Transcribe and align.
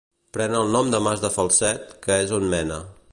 Pren 0.37 0.55
el 0.59 0.71
nom 0.75 0.89
del 0.93 1.03
Mas 1.09 1.21
de 1.25 1.31
Falset, 1.37 1.95
que 2.07 2.21
és 2.25 2.35
on 2.41 2.49
mena. 2.55 2.83